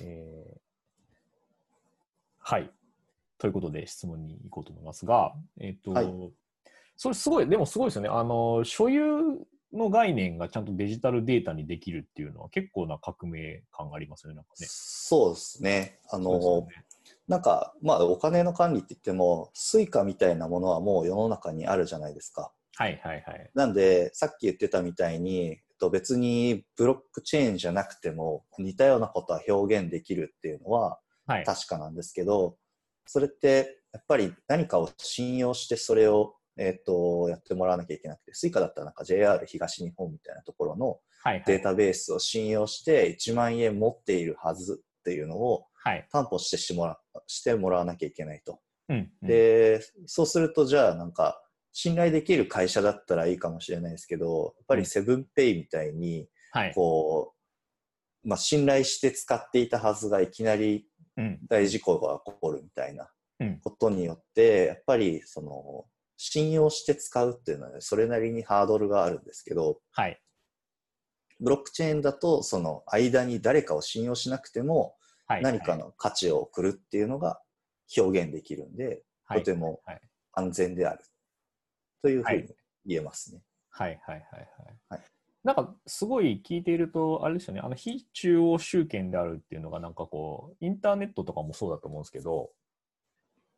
[0.00, 0.60] えー
[2.42, 2.70] はい。
[3.38, 6.32] ということで質問に行こうと思いますが、えっ、と、はい
[6.96, 8.10] それすごい、でもすごいですよね。
[8.10, 9.08] あの、所有
[9.72, 14.66] の概念がちゃんとデジタルデータにできるっていうのは結構な革命感がありますよね、なんかね。
[14.68, 15.98] そうですね。
[16.10, 16.66] あの、ね
[17.26, 22.52] なんか、まあ、お金の管理って言っても、スイカみたいなものはもう世の中にあるじゃないですか。
[22.74, 23.50] はいはいはい。
[23.54, 31.00] なんで、さっき言ってたみたいに、と別にブロックチェーンじゃなくても似たようなことは表現できるっていうのは
[31.30, 31.44] はい。
[31.44, 32.56] 確かなんですけど、
[33.06, 41.44] それってやっぱり何かを信用してそれを、えっとやってもらわなきゃいけなくて、スイカだったらなんか JR 東日本みたいなところのはいはい。
[41.46, 46.06] データベースを信用して1万円持っているはずっていうのをはい。
[46.10, 48.58] 担保してしてもらしてもらわなきゃいけないと。
[48.88, 49.10] うん。
[49.22, 51.40] うん、で、そうするとじゃあなんか
[51.72, 56.74] 信頼できる会社だったらいいかもしれないですけど、やっぱりセブンペイみたいにはい。
[56.74, 57.34] こ
[58.24, 61.38] う、まあ、信頼して使っていたはずがいきなりうん。
[61.48, 65.84] 大事故が起こるみたいなうんことによって、やっぱりその
[66.16, 70.20] 信用して使うっていうのは、ね、それなりにハードルがあるんですけど、はい。
[71.40, 75.42] ブロックチェーンだとその間に誰かを信用しなくてもはい。
[75.42, 77.40] 何かの価値を送るっていうのが
[77.96, 80.00] 表現できるんで、はい、とてもはい。
[80.32, 81.04] 安全である
[82.02, 82.54] というふうにはい
[82.86, 83.42] 言えますね。
[83.68, 84.78] はいはいはいはい。
[84.88, 85.00] はい
[85.42, 92.50] なんかすごい聞いていると、あれですよね、あの非中央集権であるっていうのが、なんかこう、インターネットとかもそうだと思うんですけど、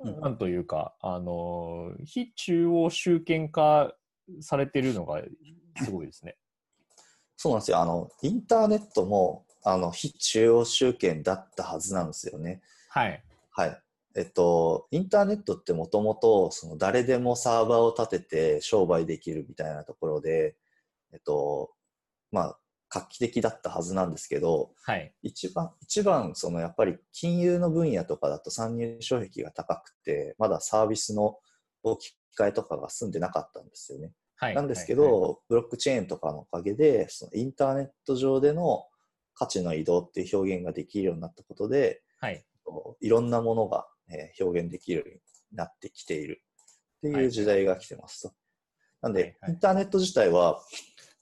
[0.00, 3.94] うんなんというか、あの、非中央集権化
[4.40, 5.22] されてるのが
[5.82, 6.36] すごいですね。
[7.36, 7.80] そうなんですよ。
[7.80, 12.60] あの、インターネットも、あの、非中央集権だったはずなんですよね。
[12.88, 13.22] はい。
[13.50, 13.82] はい。
[14.16, 20.56] えっと、インターネットってもともと、その誰でもサーバーを立てて商売できるみたいなところで、
[21.12, 21.72] えっと、
[22.30, 22.58] まあ、
[22.90, 25.12] 画期的だったはずなんですけど、はい。
[25.22, 31.38] 一番、一番、そのやっぱり金融の分野とかだと参入障壁が高くて、まだサービスの
[31.82, 34.12] 置き換えとかが済んでなかったんですよね。
[34.36, 34.54] はい。
[34.54, 38.84] なんですけど、はいブロックチェーンとかのおかげで、そのインターネット上での
[39.34, 42.44] 価値の移動っていう表現ができるようになったことで、はい。
[43.00, 45.20] いろんなものが、えー表現できるように
[45.56, 46.42] なってきている
[46.98, 48.34] っていう時代が来てますと。
[49.02, 50.60] なんで、はいはいインターネット自体は、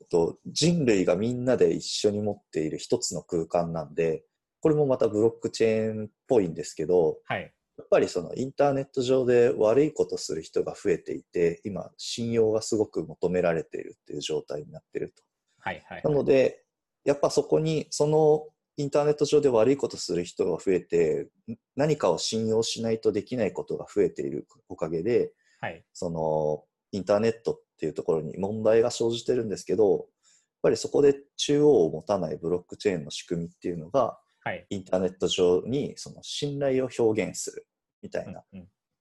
[0.00, 4.24] えっと、人類がみんなで一緒に持っている一つの空間なんで、
[4.60, 7.52] これもまたブロックチェーンっぽいんですけど、はい。
[7.78, 15.22] やっぱりそのインターネット上で悪いことする人が増えていて、今、信用がすごく求められているっていう状態になっていると。
[15.60, 15.82] はい。
[15.88, 16.02] はい。
[16.04, 16.62] なので、
[17.04, 18.46] やっぱそこに、その
[18.80, 25.84] インターネット上で悪いことする人が増えて、ん何かを信用しないとできないことが増えているおかげで、はい。
[25.92, 30.02] そのインターネットっていうところに問題が生じてるんですけど、やっ
[30.62, 34.66] ぱりそこで中央を持たないブロックチェーンの仕組みっていうのが、はい。
[34.70, 37.66] インターネット上にその信頼を表現する
[38.00, 38.42] みたいな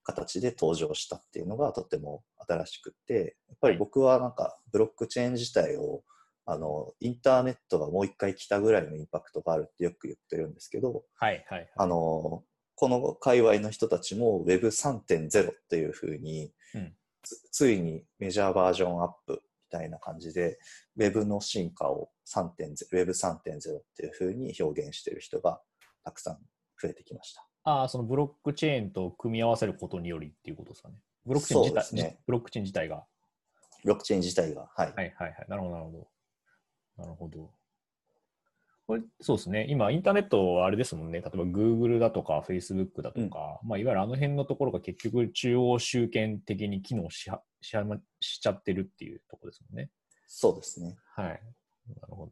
[0.04, 6.04] 形で登場したっていうのがとても新しくって、やっぱり僕はなんかブロックチェーン自体を
[6.52, 11.46] あのインターネットがもう一回来たぐらいのインパクトがあるってよく言ってるんですけど、はい。
[11.48, 11.70] はい。
[11.78, 12.44] あの
[12.76, 19.40] この界隈の人たちも Web3.0 っていう風に、うんつついにメジャーバージョンアップみ
[19.78, 20.58] たいな感じで
[20.96, 25.60] Web の進化を3.0 Web3.0 っていう風に表現してる人が
[26.06, 26.38] たくさん
[26.82, 27.46] 増えてきました。
[27.66, 30.96] ああ、そのブロックチェーンと組み合わせることによりっていうことですかね。
[31.26, 33.04] ブロックチェーン自体、ねブロックチェーン自体が。
[33.84, 34.70] ブロックチェーン自体が。
[34.74, 34.94] はい。
[34.96, 35.46] はいはいはい。
[35.50, 36.08] なるほど、なるほど。
[37.00, 37.50] なるほど。
[38.86, 39.68] これ、そうですね。
[39.70, 41.22] 今、インターネットはあれですもんね。
[41.22, 49.92] 例えば Google だとか Facebook だとか、まあ、いわゆるあの辺のところが結局中央集権的に機能しはしはましちゃってるっていうところですもんね。
[50.28, 50.98] そうですね。
[51.16, 51.28] はい。
[51.28, 52.32] なるほど。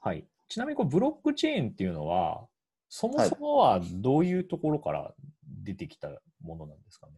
[0.00, 0.26] はい。
[0.48, 2.46] ちなみにブロックチェーンっていうのは、
[2.88, 5.14] そもそもはどういうところから
[5.64, 6.08] 出てきた
[6.42, 7.12] ものなんですかね？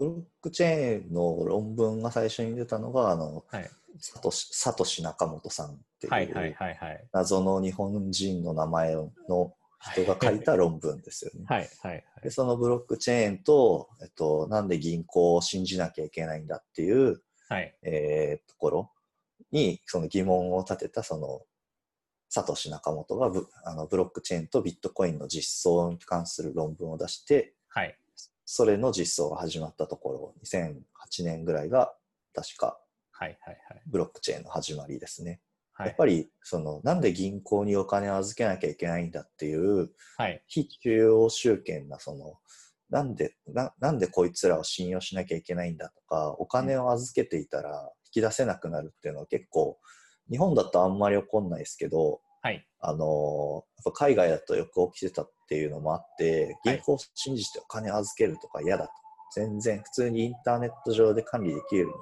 [0.00, 3.70] ブロックチェーンの論文が最初に出たのが、あの、はい。
[3.98, 7.04] サトシサトシ仲本さんっていう、はいはいはいはい。
[7.12, 9.12] 謎の日本人の名前の
[9.92, 11.44] 人が書いた論文ですよね。
[11.46, 12.04] はいはいはい。
[12.22, 17.74] でそのブロックチェーンと、えっと、なんで銀行を信じなきゃいけないんだっていう、はい。
[17.82, 18.90] えーところ
[19.52, 21.42] にその疑問を立てたその
[22.30, 27.98] サトシ仲本がブあのブロックチェーンとビットコインの実装に関する論文を出してはい。
[28.52, 31.94] それの実装が始まったところ2008年ぐらいが
[32.34, 32.80] 確か
[33.12, 33.82] はいはいはい。
[33.86, 35.40] ブロックチェーンの始まりですね。
[35.72, 40.42] はいやっぱりそのなんで銀行にお金を預けなきゃいけないんだっていうはい。
[40.48, 42.40] 非中央集権なその
[42.90, 49.78] なんでななんでこいつらを信用しなきゃいけないんだとかお金を預けていたら引き出せなくなるっていうのは結構
[50.28, 52.66] 日本だとあんまり起こんないですけどはい。
[52.80, 58.92] あのやっぱ海外だとよく起きてたっていうのもあって、はい銀行を信じてお金預けるとか嫌だと。
[59.32, 61.94] 全然普通にインターネット上で管理できるように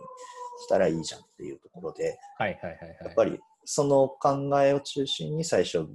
[0.64, 2.96] したらいいじゃんっていうところで、はいはいはいはい。
[3.04, 5.86] やっぱりその考えを中心に最初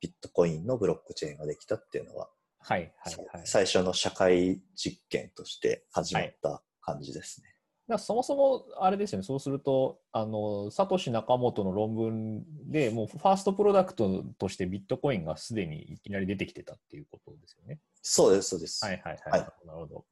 [0.00, 2.28] ビットコインのブロックチェーンができたっていうのは、
[2.60, 3.46] はいはいはい。
[3.46, 7.55] 最初の社会実験として始まった感じですね。
[7.88, 17.78] だそもそもあれですよね、そうすると、あのサトシ・ナカモトの論文でもうファーストプロダクトとしてビットコインがすでにいきなり出てきてたっていうことですよね。
[18.02, 18.84] そうです、そうです。
[18.84, 19.40] はいはいはい。
[19.40, 20.04] はいなるほど。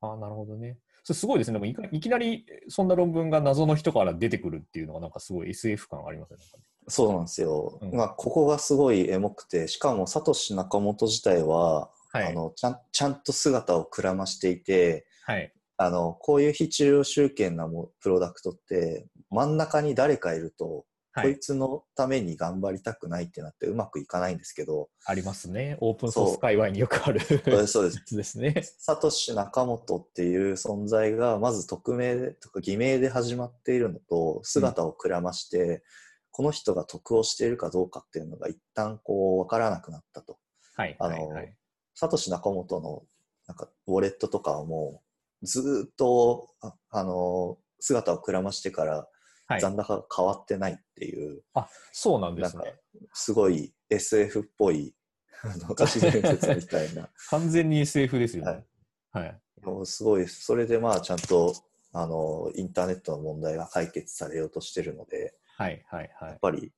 [0.00, 0.78] ああ、なるほどね。
[1.04, 1.60] それすごいですね。
[1.60, 6.38] でもいきなりそんな論文が謎の人から出てくるっていうのがなんかすごい SF 感ありますね
[6.88, 7.78] そうなんですよ。
[7.82, 15.52] うんまあ、ここがすごいエモくて、しかもサトシ・ナカモト自体は、はいあのちゃんちゃんと姿をくらましていて、はい。
[15.78, 21.40] あのこういう非中央集権なもプロダクトって真ん中に誰かいると、はいこい。
[21.40, 25.78] つのために頑張りたくないってなってうまくいかないんですけどありますね。
[25.80, 28.54] オープンソース界隈によくあるそうですそうですね。
[28.78, 35.82] サトシ・ナカモトっていう存在がまず匿名とか偽名で始まっているのと姿をくらまして、
[36.30, 40.38] この人が得をしているかどうかっていうのが一旦こう分からなくなったと。
[40.74, 40.96] はい。
[40.98, 41.56] あのはいはい。
[41.94, 43.04] サトシ・ナカモトの
[43.46, 45.05] なんかウォレットとかはもう
[45.42, 49.08] ずーっとああの姿をくらましてから
[49.48, 52.74] はい、残高が変わってないっていう、あそうなんですね。
[53.12, 54.92] すごい SF っぽい
[55.76, 58.64] 都市伝説みたいな 完全に SF ですよね。
[59.12, 59.40] はいはい。
[59.62, 61.54] もうすごいそれでまあちゃんと
[61.92, 66.30] あのインターネットの問題が解決されようとしてるのではいはいはい。
[66.30, 66.72] やっぱり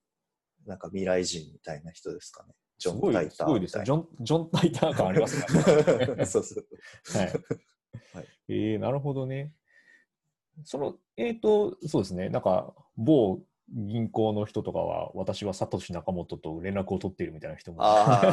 [0.66, 3.84] なんか未来人みたいな人ですかねジョン・タイタすごいですね。
[3.84, 6.16] ジョン、ジョン・タイター感ありますね。
[6.16, 6.66] な そうそう
[7.18, 7.32] はい。
[8.48, 9.52] はいえー、なるほどね。
[10.64, 12.28] その、えっ、と、そうですね。
[12.28, 13.40] なんか、某
[13.70, 17.82] 銀行の人とかは、私はサトシ・ナカモトと連絡を取っているみたいな人も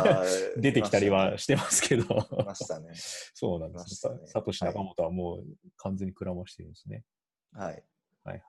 [0.58, 2.92] 出てきたりはしてますけど、いましたね。
[3.34, 5.46] そうなんです、ねサトシ・ナカモトはもう
[5.78, 7.04] 完全にくらましてるんですね。
[7.52, 7.84] はい。
[8.24, 8.44] はい